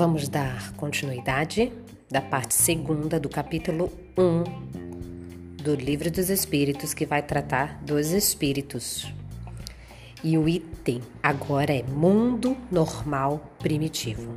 [0.00, 1.70] Vamos dar continuidade
[2.10, 9.12] da parte segunda do capítulo 1 do Livro dos Espíritos, que vai tratar dos espíritos.
[10.24, 14.32] E o item agora é mundo normal primitivo.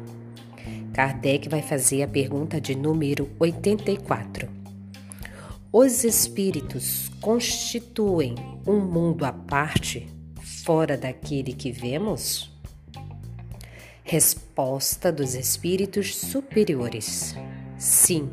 [0.93, 4.49] Kardec vai fazer a pergunta de número 84.
[5.71, 8.35] Os espíritos constituem
[8.67, 10.09] um mundo à parte,
[10.65, 12.52] fora daquele que vemos?
[14.05, 17.35] Resposta dos espíritos superiores:
[17.77, 18.29] Sim.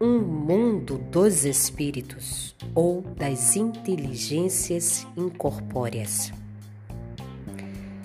[0.00, 6.32] Um mundo dos espíritos ou das inteligências incorpóreas.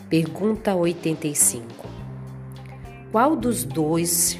[0.09, 1.65] Pergunta 85.
[3.13, 4.37] Qual dos dois,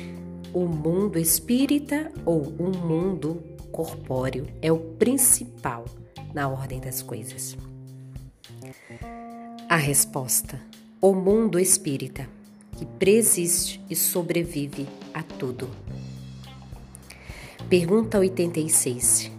[0.54, 5.86] o mundo espírita ou o mundo corpóreo, é o principal
[6.34, 7.58] na ordem das coisas?
[9.70, 10.60] A resposta
[11.04, 12.30] o mundo espírita,
[12.78, 15.68] que presiste e sobrevive a tudo.
[17.68, 19.32] Pergunta 86.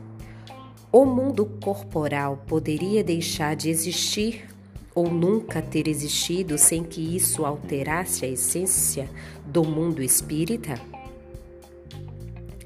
[0.90, 4.48] O mundo corporal poderia deixar de existir
[4.92, 9.08] ou nunca ter existido sem que isso alterasse a essência
[9.46, 10.74] do mundo espírita?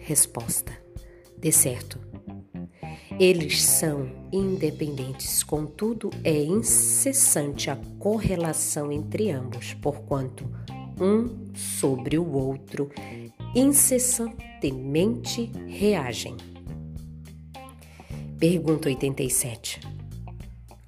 [0.01, 0.73] Resposta:
[1.37, 2.06] De certo.
[3.19, 10.45] Eles são independentes, contudo, é incessante a correlação entre ambos, porquanto
[11.01, 12.91] um sobre o outro
[13.55, 16.37] incessantemente reagem.
[18.39, 19.81] Pergunta 87.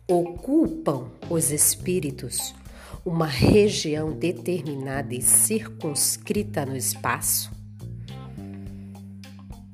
[0.07, 2.55] Ocupam os espíritos
[3.07, 7.51] uma região determinada e circunscrita no espaço?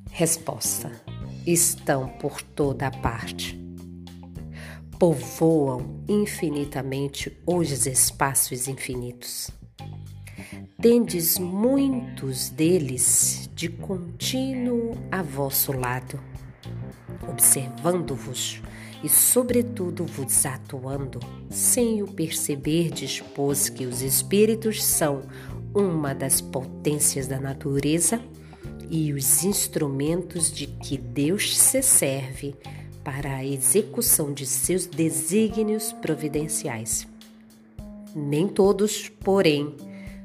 [0.09, 1.04] Resposta:
[1.45, 3.59] estão por toda parte.
[4.97, 9.51] Povoam infinitamente os espaços infinitos.
[10.81, 16.19] Tendes muitos deles de contínuo a vosso lado,
[17.27, 18.61] observando-vos
[19.03, 25.23] e, sobretudo, vos atuando, sem o perceberdes, pois que os espíritos são
[25.73, 28.21] uma das potências da natureza
[28.89, 32.55] e os instrumentos de que Deus se serve
[33.03, 37.07] para a execução de seus desígnios providenciais.
[38.15, 39.75] Nem todos, porém,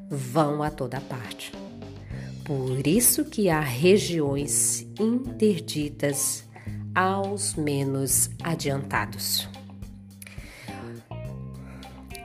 [0.09, 1.53] vão a toda parte.
[2.45, 6.45] Por isso que há regiões interditas
[6.95, 9.49] aos menos adiantados.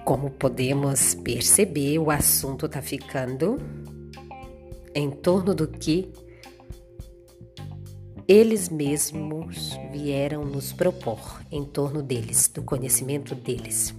[0.03, 3.59] Como podemos perceber, o assunto está ficando
[4.93, 6.09] em torno do que
[8.27, 13.93] eles mesmos vieram nos propor em torno deles, do conhecimento deles.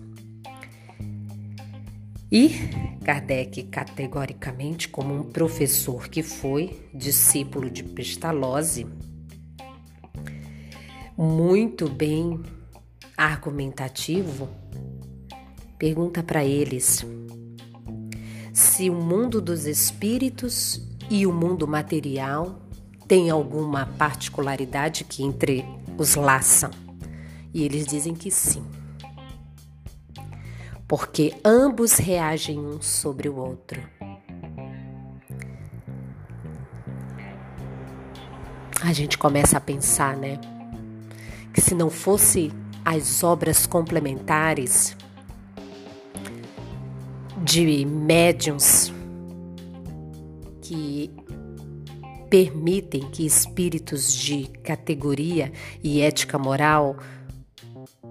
[2.30, 2.50] E
[3.04, 8.86] Kardec, categoricamente, como um professor que foi discípulo de Pestalozzi,
[11.16, 12.42] muito bem
[13.16, 14.48] argumentativo,
[15.78, 17.06] pergunta para eles
[18.52, 22.65] se o mundo dos espíritos e o mundo material
[23.06, 25.64] tem alguma particularidade que entre
[25.96, 26.70] os laçam?
[27.54, 28.64] E eles dizem que sim.
[30.86, 33.80] Porque ambos reagem um sobre o outro.
[38.82, 40.38] A gente começa a pensar, né?
[41.52, 42.52] Que se não fosse
[42.84, 44.96] as obras complementares
[47.42, 48.92] de médiums
[50.60, 51.10] que
[52.28, 56.96] permitem que espíritos de categoria e ética moral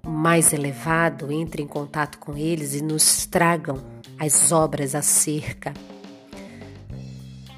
[0.05, 3.83] mais elevado entrem em contato com eles e nos tragam
[4.19, 5.73] as obras acerca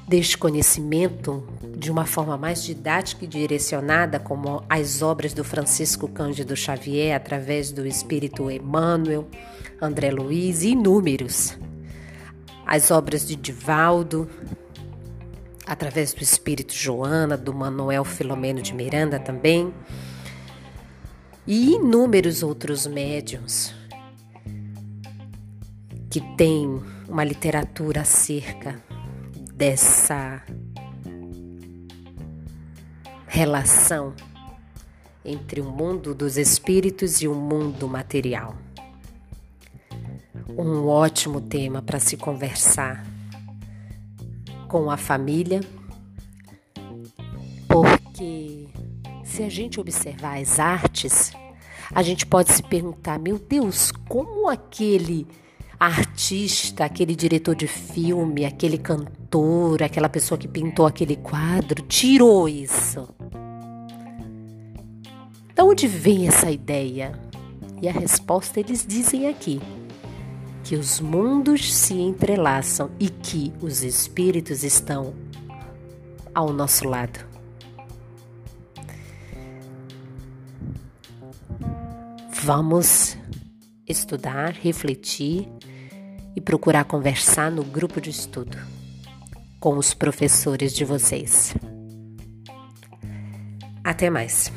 [0.08, 6.56] deste conhecimento de uma forma mais didática e direcionada, como as obras do Francisco Cândido
[6.56, 9.28] Xavier, através do Espírito Emmanuel,
[9.80, 11.58] André Luiz e inúmeros.
[12.66, 14.28] As obras de Divaldo,
[15.68, 19.72] através do Espírito Joana, do Manuel Filomeno de Miranda também,
[21.46, 23.74] e inúmeros outros médiums
[26.10, 28.82] que têm uma literatura acerca
[29.52, 30.42] dessa
[33.26, 34.14] relação
[35.22, 38.56] entre o mundo dos espíritos e o mundo material.
[40.48, 43.17] Um ótimo tema para se conversar
[44.68, 45.60] com a família,
[47.66, 48.68] porque
[49.24, 51.32] se a gente observar as artes,
[51.92, 55.26] a gente pode se perguntar: meu Deus, como aquele
[55.80, 63.08] artista, aquele diretor de filme, aquele cantor, aquela pessoa que pintou aquele quadro tirou isso?
[65.54, 67.18] De onde vem essa ideia?
[67.80, 69.60] E a resposta eles dizem aqui:
[70.64, 75.14] que os mundos se entrelaçam e que os espíritos estão
[76.34, 77.26] ao nosso lado.
[82.42, 83.16] Vamos
[83.86, 85.48] estudar, refletir
[86.36, 88.56] e procurar conversar no grupo de estudo
[89.58, 91.54] com os professores de vocês.
[93.82, 94.52] Até mais.